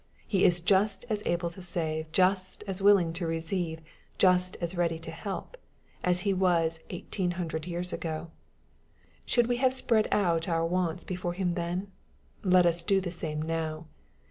He 0.25 0.43
is 0.45 0.61
just 0.61 1.05
as 1.11 1.21
able 1.27 1.51
to 1.51 1.61
save, 1.61 2.11
just 2.11 2.63
as 2.65 2.81
willing 2.81 3.13
to 3.13 3.27
receive, 3.27 3.81
just 4.17 4.57
as 4.59 4.75
ready 4.75 4.97
to 4.97 5.11
help, 5.11 5.57
as 6.03 6.21
He 6.21 6.33
was 6.33 6.79
1800 6.89 7.67
years 7.67 7.93
ago. 7.93 8.31
Should 9.27 9.45
we 9.45 9.57
have 9.57 9.73
spread 9.73 10.07
out 10.11 10.49
our 10.49 10.65
wants 10.65 11.03
before 11.05 11.33
Him 11.33 11.51
then? 11.51 11.91
Let 12.43 12.65
us 12.65 12.81
do 12.81 12.99
the 12.99 13.11
same 13.11 13.43
now. 13.43 13.85